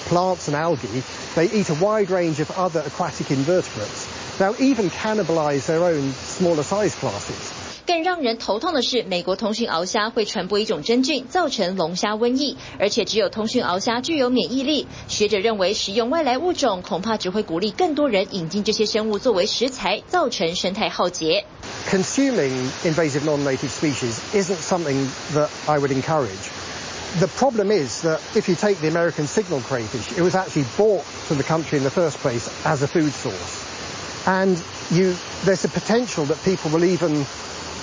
[0.07, 1.03] plants and algae.
[1.35, 4.41] They eat a wide range of other aquatic invertebrates.
[4.41, 7.60] Now even cannibalize their own smaller size classes.
[7.90, 14.88] 更让人头痛的是，美国通讯鳌虾会传播一种真菌，造成龙虾瘟疫，而且只有通讯鳌虾具有免疫力。
[15.08, 21.46] 学者认为，使用外来物种恐怕只会鼓励更多人引进这些生物作为食材，造成生态浩劫。
[21.90, 26.50] Consuming invasive non-native species isn't something that I would encourage.
[27.20, 31.04] The problem is that if you take the American signal crayfish, it was actually brought
[31.30, 33.64] to the country in the first place as a food source.
[34.26, 34.58] And
[34.92, 37.26] you, there's a potential that people will even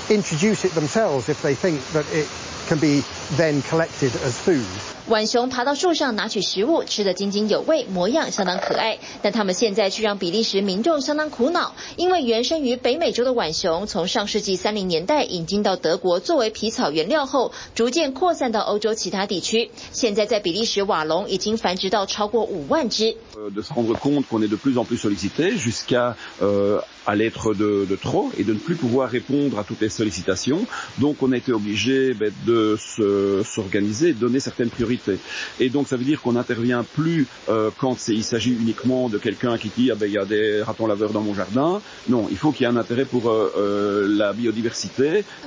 [0.09, 2.27] introduce it themselves if they think that it
[2.67, 3.03] can be
[3.35, 4.63] then collected as food.
[5.07, 8.99] 浣熊爬到树上拿取食物，吃得津津有味，模样相当可爱。
[9.21, 19.71] 但他们现在却让比利时民众相当苦恼，因为原生于北美洲的浣熊，从上世纪三零年代引进到德国作为皮草原料后，逐渐扩散到欧洲其他地区。
[19.93, 23.15] 现在在比利时瓦隆已经繁殖到超过五万只。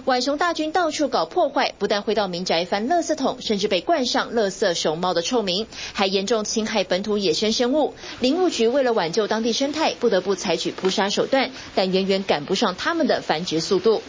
[0.05, 7.95] 浣熊大军到处搞破坏，不但会到民宅翻垃圾桶，甚至被冠上“垃圾熊猫”的臭名，还严重侵害本土野生生物。
[8.21, 14.03] 林务局为了挽救当地生态，不得不采取扑杀手段，但远远赶不上它们的繁殖速度。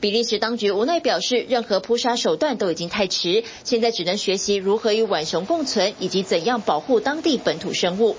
[0.00, 8.16] 比利时当局无奈表示，任何扑杀手段都已经太迟，现在只能学习如何与浣熊共存，以及怎样保护当地本土生物。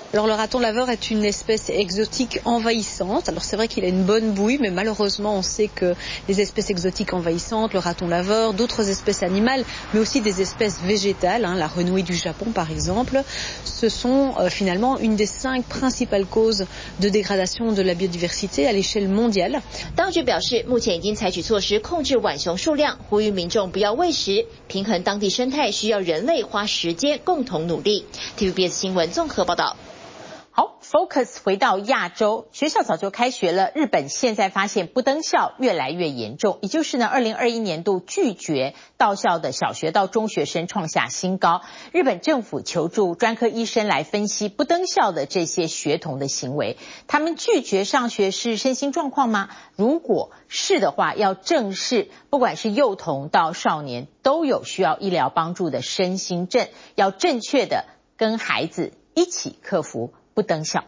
[19.95, 28.05] 当局表示，目前已经采取措施控制浣熊数量，呼吁民众不要喂食，平衡当地生态需要人类花时间共同努力。
[28.39, 29.77] TVBS 新闻综合报道。
[30.57, 33.73] 好，Focus 回到亚洲，学校早就开学了。
[33.75, 41.63] 日本现在发现不登校越来越严重，也就是呢，二零二一年度拒绝到校的小学到中学生创下新高。
[41.91, 46.79] 日本政府求助专科医生来分析不登校的这些学童的行为。
[47.09, 49.49] 他们拒绝上学是身心状况吗？
[49.75, 57.87] 如果是的话，要正视，不管是幼童到少年，都有需要医疗帮助的身心症，要正确的
[58.17, 60.13] 跟孩子一起克服。
[60.35, 60.85] 不登校。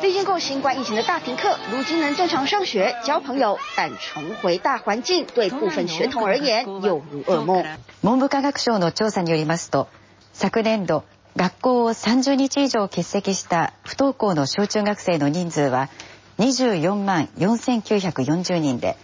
[0.00, 7.64] 历经过新冠疫情的大停课，如今能正常上学、交朋友，但重回大环境，对部分学童而言有如噩梦。
[8.02, 9.88] 文部科学省の调查によりますと、
[10.32, 11.04] 昨年度
[11.36, 15.88] 学校を30日以上欠席した不登校の小中学生の人数は
[16.38, 18.96] 24万4940人で。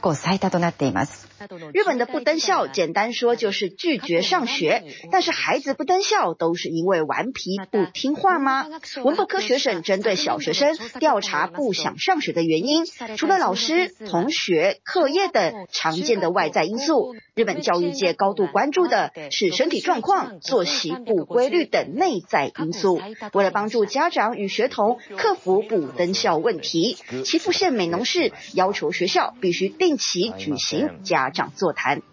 [0.00, 1.28] 过去最多となっています。
[1.74, 4.82] 日本的不登校，简单说就是拒绝上学。
[5.10, 8.66] 但是孩子不登校，都是因为顽皮不听话吗？
[9.02, 12.86] 文部科学省针对小学生调查不想上学的原因，
[13.18, 23.02] 除了老师、同学、课业等常见的外在因素，日本教育界高度关注的是身体状况、作息不规律等内在因素。
[23.34, 32.03] 为了帮助家长与学童克服不登校问题，岐阜县美浓市要求学校必须 定期举行家长座谈。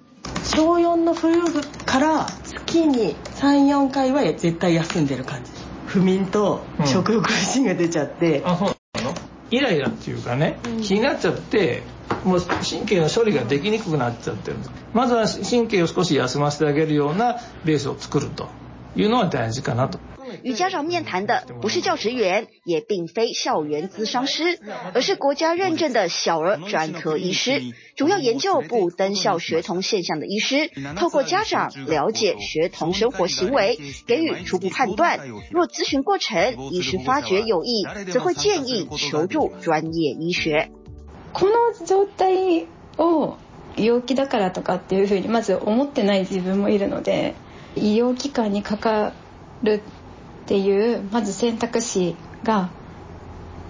[0.45, 1.43] 小4の冬
[1.85, 5.51] から月に3、4回は绝対休んでる感じ。
[5.87, 8.41] 不眠と食欲不振が出ちゃって。
[8.45, 9.15] あ、そうなの？
[9.51, 11.83] イライラっていうかね、気になっちゃって、
[12.25, 14.59] もう神経の処理ができにくくなっちゃってる。
[14.95, 18.49] まずは神经を少し休ませてあげるようなベースを作ると
[18.95, 19.99] いうのは大事かなと。
[20.44, 24.60] 与家长面谈的不是教职员，也并非校园咨商师，
[24.94, 27.62] 而是国家认证的小儿专科医师，
[27.96, 35.20] 主要研究不登校学童现象的医师，透过家长了解学童生活行为，给予初步判断。
[35.52, 40.70] 若咨询过程医师发觉有异，则会建议求助专业医学。
[41.34, 42.68] この状态
[42.98, 43.38] を
[43.76, 47.34] 病気だからとかっていうふうにまず思ってない自分もいるので、
[47.76, 49.14] 医疗机関にかか
[49.64, 49.82] る
[50.47, 52.71] っていうまず選択肢が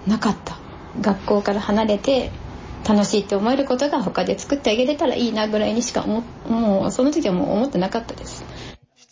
[0.05, 0.59] なかった。
[1.01, 2.31] 学校から離れて
[2.87, 8.36] 楽しいって思えることが他で作ってあげれたらいいなぐらいにしか思もうその時はもう思ってなかったです。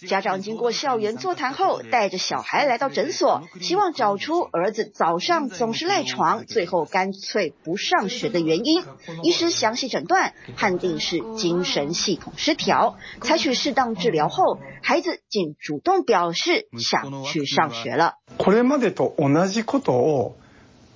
[0.06, 8.82] 家长经过校园座谈后，带着小孩来到诊所，希望找出儿子早上总是赖床，最后干脆不上学的原因。
[9.22, 18.14] 医师详细诊断，判定是精神系统失调，采取适当治疗后，孩子竟主动表示想去上学了。
[18.38, 20.36] これまでと同じことを、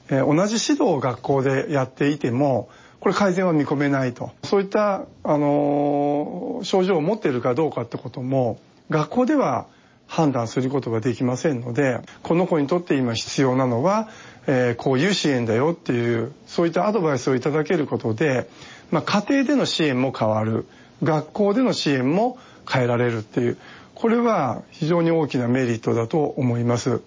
[0.08, 2.68] え同じ指导を学校でやっていても、
[3.00, 4.30] これ改善は见込めないと。
[4.44, 8.58] そういった、あの症状を持っているかどうかってことも、
[8.89, 9.67] 学校では
[10.07, 14.09] 判断することができませんので、この子にとって今必要なのは、
[14.47, 18.49] えー、こういう支援だよっていう、そういったアドバイスをいただけることで、
[18.89, 20.65] まあ、家庭での支援も変わる。
[21.03, 22.37] 学校での支援も
[22.67, 23.57] 変えられるっていう、
[23.93, 27.01] これは非常に大きなメリットだと思います。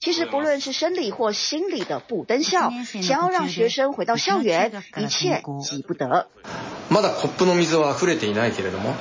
[0.00, 2.70] 其实不论是生理或心理的不登校，
[3.02, 6.28] 想要让学生回到校园，一切急不得。
[6.88, 8.94] まだコップの水は溢れていないけれども、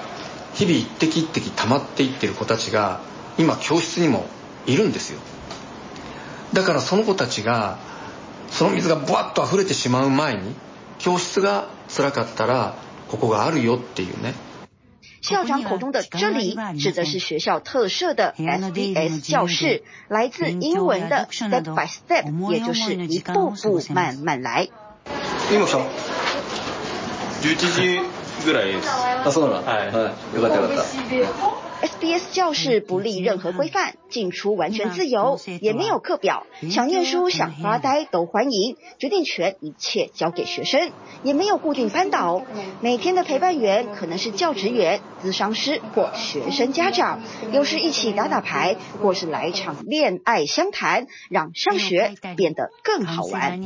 [0.54, 3.02] 日々一滴一滴溜まっていってる子たちが
[3.38, 4.26] 今教室にも
[4.66, 5.20] いるんですよ
[6.54, 7.78] だからその子たちが
[8.50, 10.56] その水がブワッと溢れてしまう前に
[11.00, 12.76] 教室が辛かったら
[13.10, 14.34] ここがあるよっていうね
[15.22, 24.70] 校长口中的“这里”指的是学校特设的 SBS 教室，来自英文的 “step by step”，也就是一步步慢慢来。
[25.52, 25.82] 今さん
[27.42, 28.02] 11时
[28.46, 28.90] ぐらいです。
[29.27, 29.67] あ、そうなの。
[29.67, 29.87] はい。
[29.93, 30.37] はい。
[30.37, 30.83] よかったよかった。
[31.83, 40.93] SBS 教室不立任何规范，进出完全自由，也没有课表，想念书、想发呆都欢迎，决定权一切交给学生，
[41.25, 42.43] 也没有固定班导，
[42.81, 53.61] 每天的陪伴员可能是教职员、咨商师或学生家长，有时一起打打牌，或是来场恋爱相谈，让上学变得更好玩。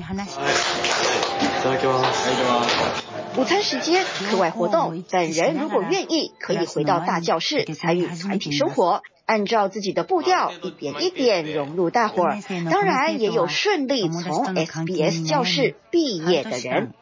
[3.37, 12.39] 午餐时间，课外活动，本人如果愿意，可以回到大教室参与团体生活，按照自己的步调，一点一点融入大伙儿。
[12.70, 16.93] 当然，也有顺利从 SBS 教室毕业的人。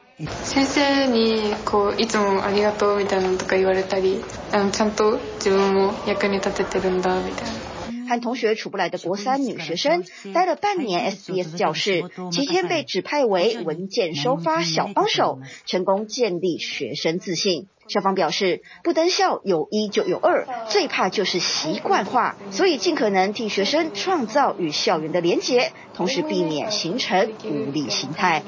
[0.45, 4.23] 先生にこういつもありがとうみたいなのとか言われたり、
[4.53, 7.68] あのちゃんと自分も役に立ててるんだみたいな。
[8.09, 17.69] 和同学处不来的国三女学生待了半年 SBS 教室，期间被指派为文件收发小帮手，成功建立学生自信。
[17.87, 28.43] 校方表示，不登校有一就有二，最怕就是习惯化，所以尽可能替学生创造与校园的连结，同时避免形成无力心态。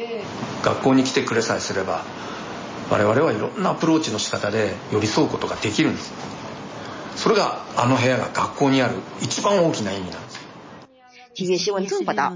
[0.63, 2.03] 学校に来てくれさえすれば、
[2.89, 6.30] 我々はいろんなアプローチの仕方で寄り添うことができるんです。
[7.21, 10.47] それがあの部屋が学校にある一番大きな意味なんです。
[11.35, 12.33] 体育新闻综合报道。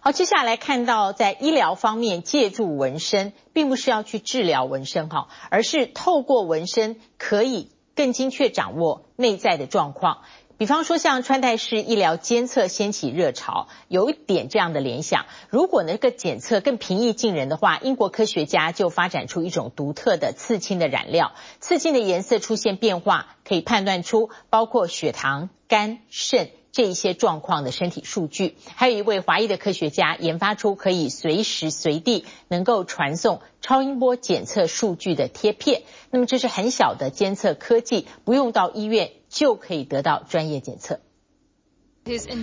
[0.00, 10.18] 好，接下来看到在医疗方面借助纹身，并不是要去治疗纹身哈，而是透过纹身可以更精确掌握内在的状况。
[10.61, 15.25] 比方说，像穿戴式医疗监测掀起热潮，有一点这样的联想。
[15.49, 28.55] 如果那个检测更平易近人的话，英国科学家就发展出一种独特的刺青的染料，刺青的颜色出现变化，可以判断出包括血糖、肝、肾、这一些状况的身体数据。
[28.75, 35.83] 还有一位华裔的科学家研发出可以随时随地能够传送超音波检测数据的贴片。
[36.09, 40.99] 那么这是很小的监测科技，不用到医院就可以得到专业检测。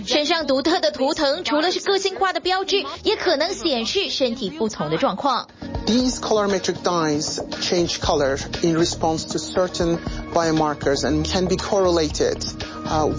[0.05, 5.49] 身上独特的图腾，除了是个性化的标志，也可能显示身体不同的状况。
[5.85, 9.97] These colorimetric dyes change color in response to certain
[10.33, 12.68] biomarkers and can be correlated uh,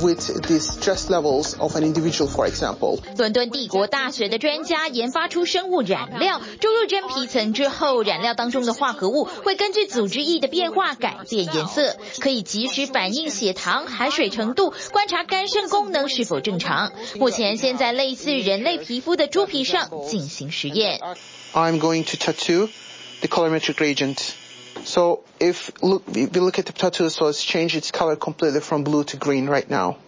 [0.01, 2.99] with the stress levels of an individual, for example.
[3.16, 16.93] 伦敦帝国大学的专家研发出生物染料，注入真皮层之后，染料当中的化合物会根据组织液的变化改变颜色，可以及时反映血糖、含水程度，观察肝肾功能是否正常。
[17.16, 21.01] 目前先在类似人类皮肤的猪皮上进行实验。
[21.53, 22.68] I'm going to tattoo
[23.21, 24.18] the colorimetric reagent.
[24.85, 28.61] So if look, if we look at the tattoo, so it's changed its color completely
[28.61, 29.99] from blue to green right now.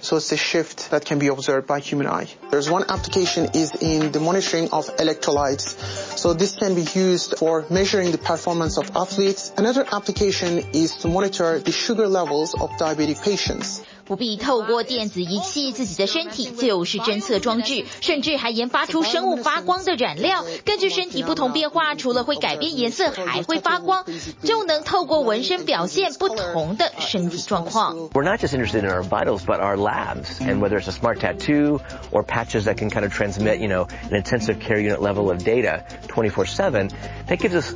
[0.00, 2.28] So it's a shift that can be observed by human eye.
[2.50, 5.76] There's one application is in the monitoring of electrolytes.
[6.16, 9.52] So this can be used for measuring the performance of athletes.
[9.56, 13.82] Another application is to monitor the sugar levels of diabetic patients.
[14.06, 24.04] 不必透过电子仪器，自己的身体就是侦测装置，甚至还研发出生物发光的染料，根据身体不同变化，除了会改变颜色，还会发光，
[24.42, 27.96] 就能透过纹身表现不同的身体状况。
[28.10, 31.80] We're not just interested in our vitals, but our labs, and whether it's a smart tattoo
[32.12, 35.42] or patches that can kind of transmit, you know, an intensive care unit level of
[35.42, 36.90] data 24/7,
[37.26, 37.74] that gives us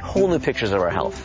[0.00, 1.16] whole new pictures of our health.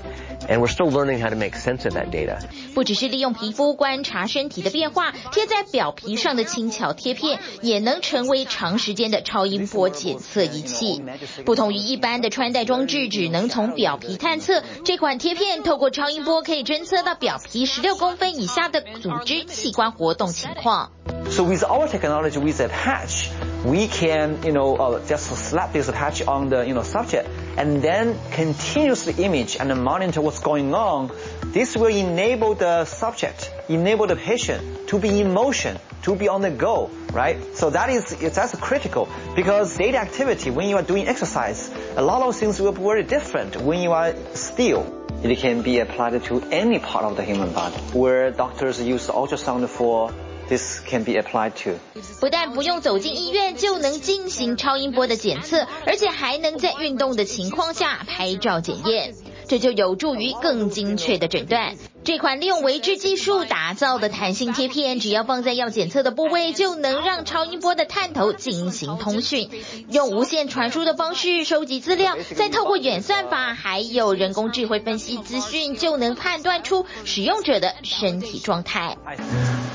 [0.48, 2.38] And we're still learning how to make sense of that data.
[2.74, 11.02] 不只是利用皮肤观察身体的变化，贴在表皮上的轻巧贴片也能成为长时间的超音波检测仪器。
[11.44, 20.90] 不同于一般的穿戴装置，只能从表皮探测，这款贴片透过超音波可以侦测到表皮十六公分以下的组织器官活动情况。
[21.30, 23.28] So with our technology, with a patch,
[23.64, 27.26] we can, you know, uh, just slap this patch on the, you know, subject
[27.56, 31.10] and then continuously image and monitor what's going on.
[31.52, 36.42] This will enable the subject, enable the patient to be in motion, to be on
[36.42, 37.36] the go, right?
[37.54, 42.22] So that is, that's critical because daily activity, when you are doing exercise, a lot
[42.22, 44.84] of things will be very different when you are still.
[45.22, 49.68] It can be applied to any part of the human body where doctors use ultrasound
[49.68, 50.10] for
[50.48, 51.78] This can be applied to.
[52.20, 59.14] 不但不用走进医院就能进行超音波的检测，而且还能在运动的情况下拍照检验，
[59.47, 61.75] 这就有助于更精确的诊断。
[62.03, 69.49] 这款利用微质技术打造的弹性贴片，只要放在要检测的部位，就能让超音波的探头进行通讯，
[69.89, 78.95] 用无线传输的方式收集资料，再透过演算法还有人工智慧分析资讯，就能判断出使用者的身体状态。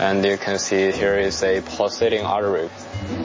[0.01, 2.68] And you can see here is a pulsating artery.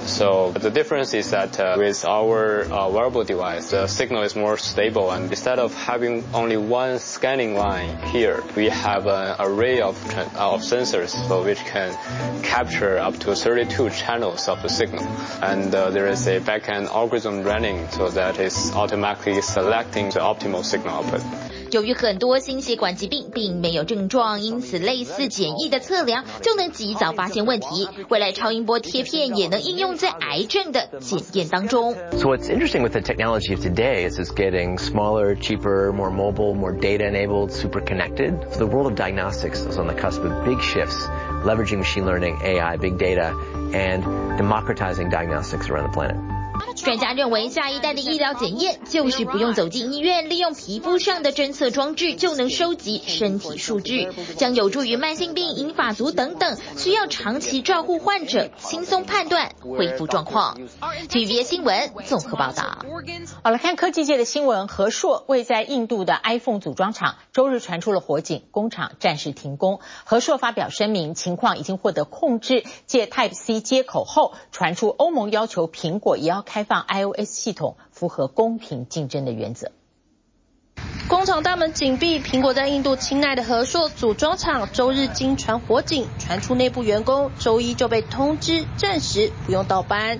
[0.06, 4.56] So the difference is that uh, with our uh, wearable device, the signal is more
[4.56, 5.10] stable.
[5.10, 9.96] And instead of having only one scanning line here, we have an array of,
[10.36, 11.92] of sensors so which can
[12.42, 15.04] capture up to 32 channels of the signal.
[15.42, 20.64] And uh, there is a backend algorithm running so that is automatically selecting the optimal
[20.64, 21.22] signal output.
[21.72, 27.88] 由于很多心血管疾病并没有症状，因此类似简易的测量就能及早发现问题。
[28.10, 31.94] 未来超音波贴片也能 应用在癌症的检验当中。
[32.12, 36.72] So what's interesting with the technology of today is it's getting smaller, cheaper, more mobile, more
[36.72, 38.34] data-enabled, super connected.
[38.52, 41.06] So the world of diagnostics is on the cusp of big shifts,
[41.44, 43.34] leveraging machine learning, AI, big data,
[43.74, 44.02] and
[44.36, 46.35] democratizing diagnostics around the planet.
[46.75, 60.57] 专家认为，下一代的医疗检验就是不用走进医院，利用皮肤上的侦测装置就能收集身体数据，将有助于慢性病、银发族等等需要长期照护患者轻松判断恢复状况。
[61.09, 62.79] TVBS 新闻综合报道。
[63.43, 69.79] 好了，看科技界的新闻，和硕位在印度的 iPhone 组装厂周日传出了火警，工厂暂时停工。
[70.05, 79.71] 和硕发表声明，情况已经获得控制，借 Type C 接口后，传出欧盟要求苹果也要开开放 iOS 系统，符合公平竞争的原则。
[81.07, 90.19] 工厂大门紧闭，苹果在印度钦奈的和硕组装厂周日经传火警，传出内部员工周一就被通知暂时不用倒班。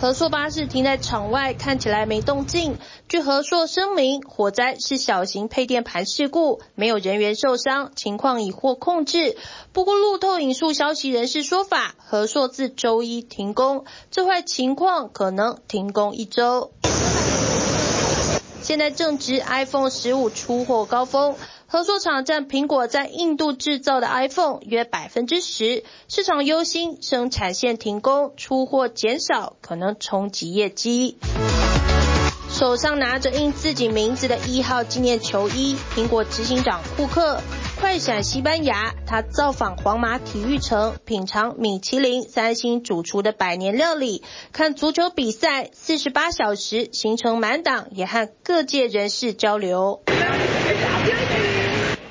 [0.00, 2.78] 和硕巴士停在场外，看起来没动静。
[3.08, 9.36] 据和硕声明，火灾是小型配电盘事故，没有人员受伤，情况已获控制。
[9.72, 16.70] 不过路透引述消息人士说法，和硕自周一停工，这块情况可能停工一周。
[18.68, 31.16] 现在正值 iPhone 十五出货高峰，合作厂占苹果在印度制造的 iPhone 约百分之十，市场忧心生产线停工，出货减少，可能冲击业绩。
[32.50, 37.40] 手上拿着印自己名字的一号纪念球衣，苹果执行长库克
[37.88, 44.22] 快闪西班牙，他造访皇马体育城，品尝米其林三星主厨的百年料理，
[44.52, 50.02] 看足球比赛四十八小时，行程满档，也和各界人士交流。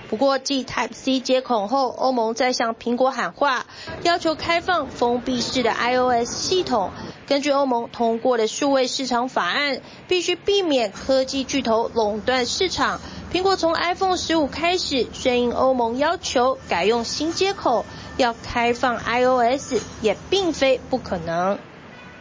[0.09, 3.65] 不过，继 Type C 接口后，欧盟再向苹果喊话，
[4.03, 6.91] 要求开放封闭式的 iOS 系统。
[7.27, 13.01] 根据欧盟通过的数位市场法案，必须避免科技巨头垄断市场。
[13.33, 17.83] 苹果从 iPhone 十五开始顺应欧盟要求，改用新接口，
[18.15, 21.59] 要开放 iOS 也并非不可能。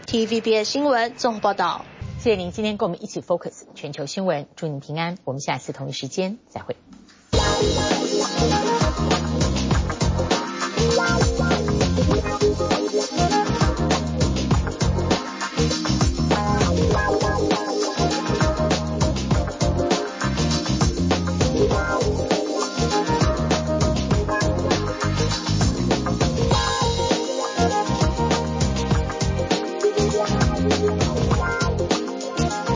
[0.06, 1.84] TVBS 新闻综合报道。
[2.18, 5.16] 谢谢您今天跟我们一起 Focus 全球新闻，祝您平安。
[5.24, 6.76] 我们下次同一时间再会。
[7.58, 8.05] Thank you.